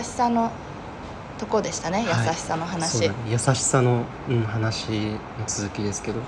[0.00, 0.50] 優しさの
[1.38, 2.26] とこでしたね、はい。
[2.26, 3.14] 優しさのそう話、だね。
[3.30, 6.20] 優しさの、うん、話の続きですけど。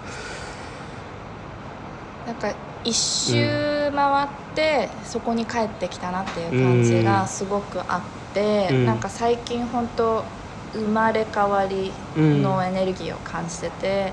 [2.26, 2.54] なんか
[2.84, 8.86] 一周回ってそこに帰ってきたなっていう感じがすごくあって、うん。
[8.86, 10.22] なんか最近本当
[10.74, 14.12] 生まれ変わりのエネルギーを感じてて、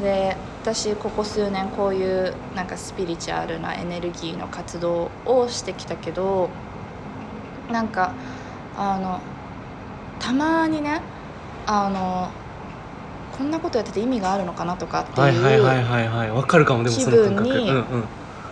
[0.00, 6.48] で私ここ数年こういうなんかスピリチュアルなエネルギーの活動をしてきたけど
[7.70, 8.12] なんか
[8.76, 9.20] あの
[10.18, 11.00] たまにね
[11.66, 12.28] あの
[13.36, 16.30] こんなことやってて意味があるのかなとかってはいはいはいはいはい。
[16.30, 17.44] わかるかもでもその感覚。
[17.44, 18.04] 気分にうんうん。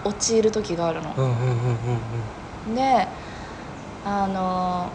[0.04, 1.14] 陥る時があるの。
[1.16, 1.98] うんうんうんうん
[2.68, 2.74] うん。
[2.74, 3.06] で
[4.06, 4.90] あの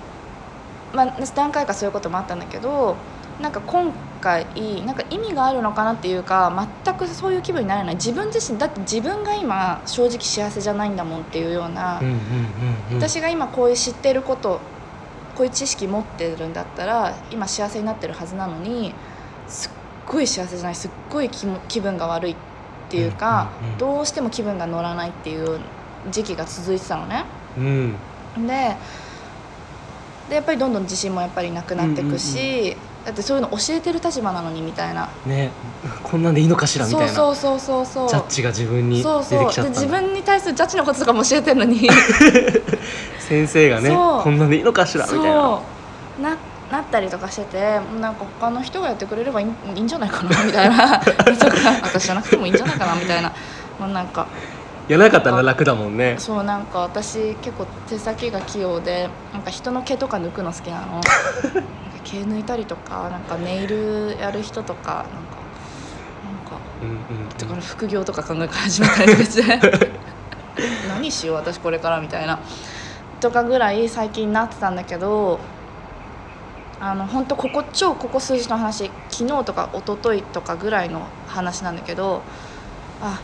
[0.93, 2.95] まあ何回かそういうこともあったんだけど
[3.39, 4.45] なんか今回
[4.85, 7.95] なんか意味があるのかなっていうか全くそういう気分にならない。
[7.95, 12.97] 自分自身だって自分が今正直幸せじゃないんだもんっていうような、うんうんうんうん。
[12.97, 14.59] 私が今こういう知ってること
[15.35, 18.93] こういう知識持ってるんだったら今幸せになってるはずなのに
[19.47, 19.71] すっ
[20.05, 22.35] ごい幸せじゃないすっごい気分が悪いっ
[22.89, 25.59] ていうか、うんうんうんどうしても気分が乗らないっていう
[26.07, 27.25] 時期が続いてたのね。
[27.57, 27.99] うん。
[28.47, 28.77] で
[30.29, 35.09] でやっぱりどんどん自信もやっぱりなくなっていくし、だってそういうの教えてる立場なのにみたいな。
[35.27, 35.51] ね
[36.03, 38.09] こんなんでいいのかしらみたいなそうそうそうそうそう。
[38.09, 39.45] ジャッジが自分にそう出てそう。
[39.45, 39.81] できちゃったんだ。
[39.81, 41.87] 自分に対するジャッジのこととかも教えてるのに。
[43.19, 45.33] 先生がねこんなんでいいのかしらみたいな。
[45.33, 45.61] そ
[46.19, 46.21] う。
[46.21, 46.35] な
[46.71, 50.99] なったりとかしててなんか他の人がやってくれればいいいいんじゃないかなみたいな。
[51.83, 53.31] 私じゃなくてもいいんじゃないかなみたいな、
[53.79, 54.25] まあ、なんか。
[54.87, 56.15] やらなかったら楽だもんね。
[56.17, 61.01] そうなんか私結構手先が器用でなんか人の毛とか抜くの好きなの
[62.05, 65.37] 毛抜いたりとかなんかネイルやる人とかなんか
[66.23, 66.93] なんかうんう
[67.25, 69.59] んだから副業とか考え始めたりして。
[70.87, 72.39] 何しよう私これからみたいな。
[73.19, 75.39] とかぐらい最近なってたんだけど
[76.79, 82.21] あの本当ここ超ここ数字の話昨日とか一昨日とかぐらいの話なんだけど
[83.01, 83.19] あ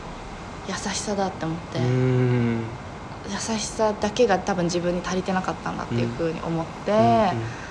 [0.67, 7.70] 優しさだって思って、優しさだけが多分自分に足りてなかったんだっていうふうに思って、うんうん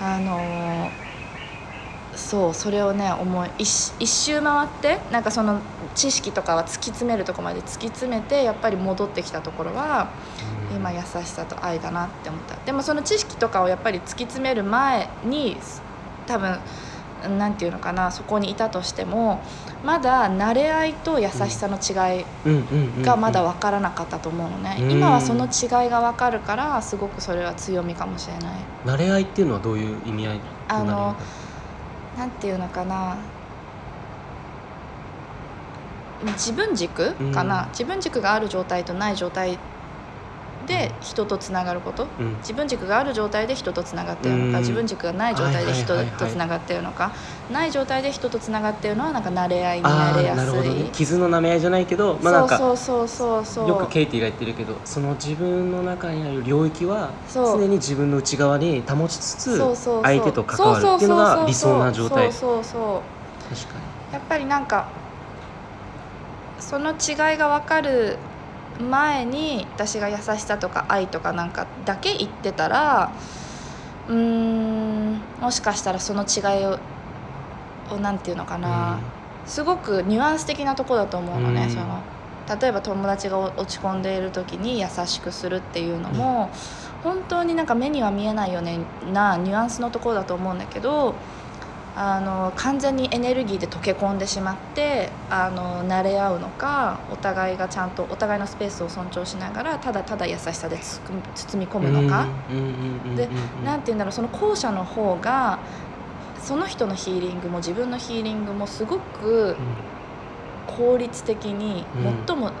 [0.00, 1.08] あのー
[2.14, 5.60] そうそれをね思い一一周回ってなんかその
[5.94, 10.14] 知識とかは突き詰めるところまで突き詰めてやっぱり戻ってきたところは
[10.74, 12.56] 今優しさと愛だなって思った。
[12.64, 15.60] でもその知識とかをやっぱり突き詰める前に
[16.26, 16.58] 多分
[17.26, 19.44] なんていうのかなそこにいたとしても
[19.82, 22.24] まだ慣れ合いと優しさの違い
[23.02, 24.90] がまだ分からなかったと思うのね、うん。
[24.90, 28.64] 今はその違いが分かるからすごくそれは強みかもしれない。
[28.84, 31.16] 慣れ合いっていうのはどういう意味合いあの
[32.16, 33.18] なんていうのかな。
[36.20, 37.68] 自分軸かな、うん。
[37.68, 39.60] 自分軸がある状態とない状態
[40.68, 42.08] で人とつながること。
[42.18, 42.36] うん。
[42.36, 44.62] 自分軸がある状態で人とつながっているのか、うん。
[44.62, 47.14] 自分軸がない状態で人とつながっているのか、
[47.48, 49.30] ない状態で人とつながっているのはなんか。
[49.38, 50.86] 慣れ合いになあれやすあなるほどね。
[50.86, 60.02] い傷の舐め合いじゃないけどまあなんかそうそうそうそうよくケイティが言ってるけどその自分の中にある領域は常に自分の内側に保ちつつそうそうそう。
[60.04, 62.32] 相手と関わるっていうのが理想な状態。
[62.32, 63.02] そうそうそ
[63.50, 63.78] う確か
[64.12, 64.88] やっぱりなんか
[66.58, 68.18] その違いが分かる
[68.78, 73.16] 前に私が優しさとか愛とかなんかだけ言ってたら
[74.06, 76.78] うーんもしかしたらその違いを
[77.90, 79.00] をなんていうのかにな、
[79.46, 81.70] すごくニュアンス的なとこだと思うのね、うん。
[81.70, 82.04] その
[82.60, 86.52] 例えば友達が落ち込んでいる時に優しくするっていうのも、
[87.02, 91.22] 本当になんか目には見えないよねなニュアンスのところだと思うんだけど
[92.00, 101.18] あの完全にエネルギーで溶け込んでしまってあの慣れ合うのかお互いがちゃんとお互いのスペースを尊重しながらただただ優しさで包
[101.56, 102.28] み込むのか。
[103.16, 103.28] で
[103.64, 105.64] なんて言うんだろうその後者の方が
[106.38, 109.56] その人のヒーリングも自分のヒーリングもすごく
[110.66, 112.24] 効率的にうん。
[112.28, 112.52] 最も、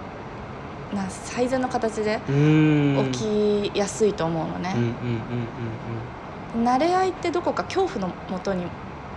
[0.92, 2.22] な最善の形で
[3.12, 4.74] 起きやすいと思うのね。
[6.56, 8.66] 慣れ合いってどこか恐怖のもとに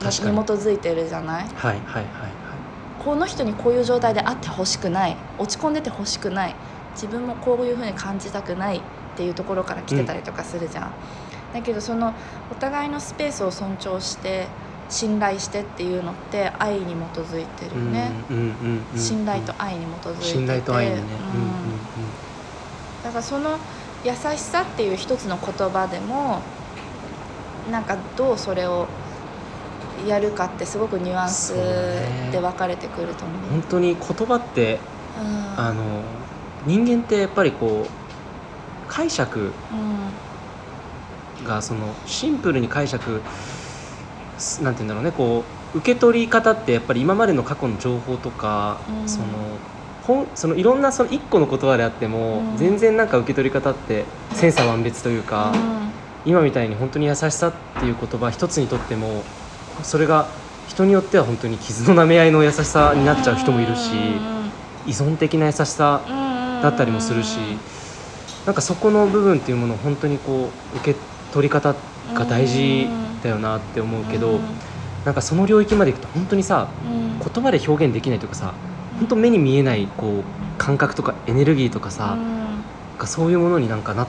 [0.03, 0.11] に
[0.45, 1.47] 基づいてるじゃない？
[1.47, 2.31] はいはいはいはい。
[3.03, 6.55] この人にこういう状態であってほしくない落ち込んでてほしくない
[6.93, 8.81] 自分もこういうふうに感じたくないっ
[9.17, 10.91] ていうところから来てたりとかするじゃん、
[11.53, 12.13] だけどその
[12.51, 14.47] お互いのスペースを尊重して
[14.87, 20.25] 信頼してっていうのって愛に基づいてるよね、うんうんうんうん信頼と愛に基づいてて。
[20.25, 21.59] 信頼と愛にね、うんうんうん。
[23.03, 23.57] だからその
[24.03, 26.41] 優しさっていう一つの言葉でも
[27.71, 28.87] なんかどうそれを
[30.07, 31.53] やるかってすごくニュアンス
[32.31, 33.51] で分かれてくると思う。
[33.51, 34.79] 本当に言葉って
[35.19, 35.59] うん。
[35.59, 36.01] あの
[36.65, 37.89] 人間ってやっぱりこう
[38.87, 39.39] 解釈
[39.71, 39.75] う
[41.43, 43.19] んがそのシンプルに解釈
[44.37, 45.43] すなんて言うんだろうねこ
[45.73, 49.09] う受け取り方ってやっぱり今までの過去の情報とか、うん。
[49.09, 49.25] その
[50.03, 52.57] ほんそのいろんなその一個の言葉であっても、うん。
[52.57, 54.03] 全然なんか受け取り方って
[54.33, 55.53] 千差万別というか、
[56.25, 59.23] 今みたいに本当に優しさっていう言葉一つにとっても
[59.83, 60.27] それが
[60.67, 63.91] 人によっては本当に傷の舐め合いの優しさになっちゃう人もいるし、
[64.85, 66.01] 依存的な優しさ
[66.61, 67.37] だったりもするし、
[68.45, 70.99] なんかそこの部分っていうものを本当にこう受け
[71.31, 71.75] 取り方
[72.13, 72.87] が大事
[73.23, 74.39] だよなって思うけど、
[75.05, 78.53] なんかその領域までいくと本当にさ言葉で表現できないというかさ
[78.99, 80.23] 本当目に見えないこう
[80.57, 82.17] 感覚とかエネルギーとかさ、
[82.97, 84.07] かそういうものになんかな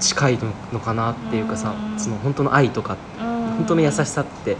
[0.00, 0.38] 近い
[0.72, 1.98] のかなっていうかさ、うん。
[1.98, 4.56] その本当の愛とか本当の優しさって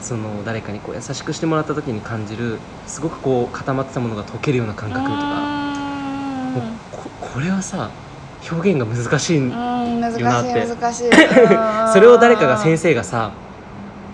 [0.00, 5.16] その誰かにこう優しくしてもらった時に感じるすごくこう固まってたものが溶けるような感覚とか、
[6.54, 6.62] もう
[6.92, 7.90] ここれはさ
[8.50, 10.66] 表現が難しい、よなって。
[10.66, 11.10] 難しい。
[11.92, 13.32] それを誰かが先生がさ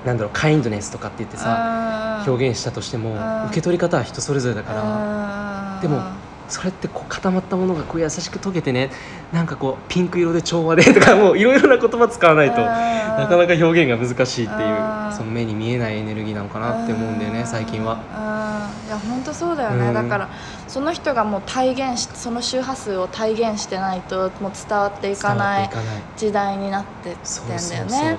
[0.07, 3.47] なんだろうカインドネスとかって言ってささ表現したとしてもうん。
[3.47, 4.83] 受け取り方は人それぞれだから。
[4.83, 6.03] らでも
[6.49, 8.91] それってこう固まったものがこう優しく溶けてね
[9.33, 14.69] なんかこうピンク色で調和でとかもういろいろな言葉使わないとななかなか表現が難しいっていう。
[14.69, 18.05] うんその目に見えないエネルギーなのかなって思うんだよね最近は。
[18.11, 19.95] うんいや本当そうだよね、うん。
[19.95, 20.31] だから
[20.67, 25.71] その人がもう体現しその周波数を体現してないともう伝わっていかない
[26.17, 28.19] 時代になってってんそうだよそうそうね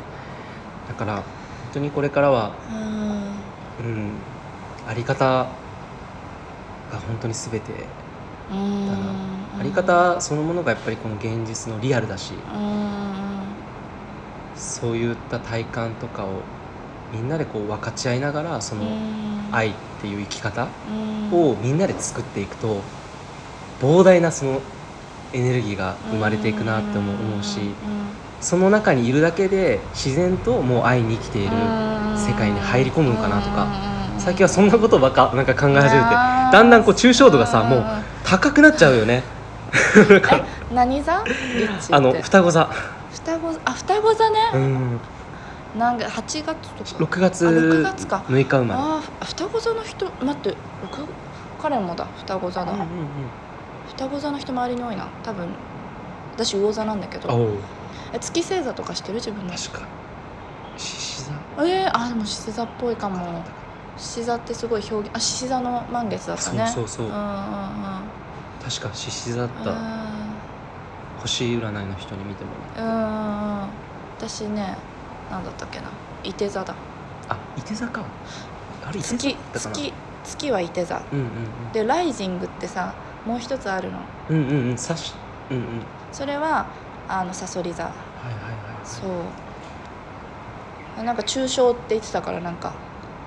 [0.88, 1.24] だから本
[1.74, 3.54] 当にこれからはうん。
[3.80, 4.22] うん。
[4.86, 5.48] あり方
[6.90, 7.90] が本当に全て
[8.50, 9.60] うんだな。
[9.60, 13.56] あり方そのものがやっぱりこの現実のリアルだしうん。
[14.56, 16.46] そういった体感とかを
[17.14, 19.34] みんなでこう分かち合いながらそのうん。
[19.52, 20.68] 愛っていう生き方
[21.32, 21.50] うん。
[21.52, 22.82] をみんなで作っていくと
[23.80, 24.62] 膨大なその
[25.32, 27.60] エネルギーが生まれていくなって思うし
[28.42, 31.50] その中にいるだけで自然ともう愛に生きている
[32.16, 33.68] 世界に入り込むのかなとか
[34.20, 37.86] 最近はそんなことばっかなんか考え始めてだんだんこう抽象度がさもう
[38.24, 39.24] 高くなっちゃうよね。
[40.72, 41.24] 何座？
[41.92, 42.70] あの双子座。
[43.12, 45.00] 双子あ双子座ね、うん
[45.74, 48.26] なんか8月とか？6月あ6月か。
[48.28, 48.80] 6日生まれ。
[48.80, 51.08] ああ双子座の人待って僕
[51.58, 52.90] 彼もだ双子座だ、うんうんう
[53.26, 53.32] ん。
[53.88, 55.10] 双子座の人周りに多いな。
[55.24, 55.58] 多分
[56.36, 57.30] 私魚座なんだけど。
[58.14, 59.16] え月星座とか知ってる？
[59.16, 59.54] 自分の。
[59.54, 59.88] 確か
[60.78, 61.34] 獅子座？
[61.66, 63.44] えー、あでも獅子座っぽいかも。
[63.96, 66.68] 獅子座ってすごい表現あ獅子座の満月だったね。
[66.68, 67.08] そうそうそう。
[67.08, 68.12] うんうんうん。
[68.64, 70.44] 確か獅子座だった。
[71.22, 73.70] 星占いの人に見てもらううんうんうん。
[74.18, 74.78] 私ね
[75.30, 75.90] なんだったっけな？
[76.24, 76.76] 伊手座だ。
[77.28, 78.04] あ伊手座か。
[78.82, 79.76] あれ伊手座月かな？
[79.76, 79.94] 月
[80.24, 81.02] 月は伊手座。
[81.12, 82.94] うんうんでライジングってさ
[83.26, 84.00] もう一つあるの。
[84.30, 85.14] うんうんうんうんさし
[85.50, 85.64] うんうん。
[86.12, 86.68] それは
[87.08, 87.86] あのサソリ座。
[87.86, 87.94] はい
[88.26, 88.54] はいはい
[88.84, 89.02] そ
[91.00, 91.04] う。
[91.04, 92.72] なんか抽象って言ってたからなんか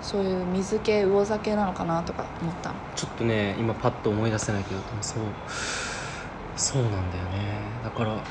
[0.01, 2.77] そういう水系魚座系なのかなとか思ったの。
[2.95, 5.23] ちょっとね今パッと思い出せないけどでもそう
[6.57, 7.81] そうなんだよね。
[7.83, 8.23] だから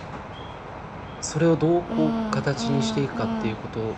[1.25, 3.95] それをどうこうんう形にしていくかっていうこと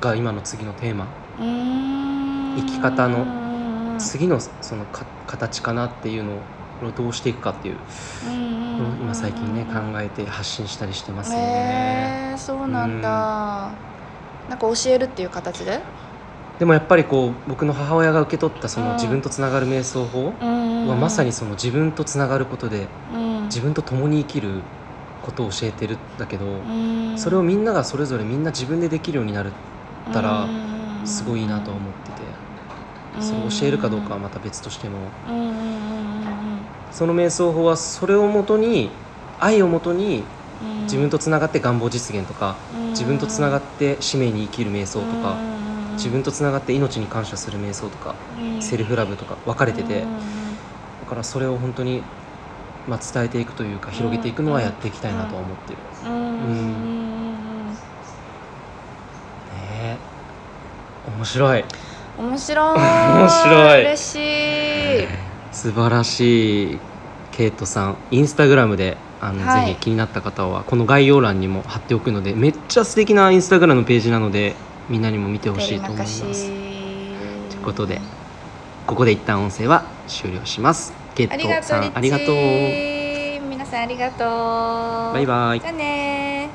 [0.00, 1.06] が今の次のテーマ。
[1.38, 6.46] 生き方のうん次のそのか形かなっていうの
[6.80, 7.80] をどうしていくかっていう
[8.24, 11.36] のを今最近ね考えて発信したりしてますね。
[11.36, 13.08] へえー、そうなんだ。
[14.48, 15.80] なんか教えるっていう形で？
[16.60, 18.86] でもやっぱりこう僕の母親が受け取ったそうん。
[18.88, 20.38] の自分とつながる瞑想法
[20.88, 22.88] はまさにその自分とつながることで
[23.44, 24.62] 自分と共に生きる
[25.28, 26.62] ことを教えてるんだけど
[27.18, 30.48] それをみんながそれぞれみんな自分でできるようになるったら
[31.04, 32.22] すごいいいなとは思ってて
[33.20, 35.12] それを教えるかどうかはまた別としても。
[36.90, 38.90] その瞑想法はそれをもとに
[39.38, 40.24] 愛をもとに
[40.84, 42.56] 自分とつながって願望実現とか
[42.90, 45.36] 自分とつながって使命に生きる瞑想とか
[45.92, 48.16] 自分とつながって命に感謝する瞑想とか
[48.60, 50.06] セルフラブとか分かれてて。
[51.00, 52.02] だからそれを本当に
[52.88, 55.78] まあ伝えていくというか広げていくのはやっていきたいなとは思ってる。
[59.54, 59.96] ねえ
[61.16, 61.64] 面白い
[62.18, 65.06] 面白い面白い嬉しい
[65.52, 66.78] 素晴らしい
[67.30, 67.96] ケイトさん。
[68.10, 74.56] インスタグラムであの、はいぜひ気になった方はこの概要欄にも貼っておくのでめっちゃ素敵なインスタグラムのページなので
[74.88, 75.02] みん。
[75.02, 76.22] なにも見てほしいと思います。
[76.22, 78.00] ということで
[78.86, 80.97] ここで一旦音声は終了します。
[81.18, 82.28] ケイありがとうトさんありがとう。
[83.48, 85.14] 皆さんありがとう。
[85.14, 85.60] バイバイ。
[85.60, 86.48] じゃあね